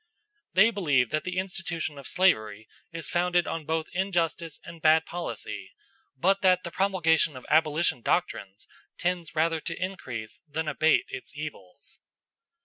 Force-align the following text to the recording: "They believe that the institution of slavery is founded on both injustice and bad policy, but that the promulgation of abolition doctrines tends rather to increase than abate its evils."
"They 0.53 0.71
believe 0.71 1.11
that 1.11 1.25
the 1.25 1.37
institution 1.37 1.99
of 1.99 2.07
slavery 2.07 2.67
is 2.91 3.07
founded 3.07 3.45
on 3.45 3.67
both 3.67 3.85
injustice 3.93 4.59
and 4.63 4.81
bad 4.81 5.05
policy, 5.05 5.73
but 6.17 6.41
that 6.41 6.63
the 6.63 6.71
promulgation 6.71 7.37
of 7.37 7.45
abolition 7.51 8.01
doctrines 8.01 8.67
tends 8.97 9.35
rather 9.35 9.59
to 9.61 9.79
increase 9.79 10.39
than 10.47 10.67
abate 10.67 11.05
its 11.09 11.35
evils." 11.37 11.99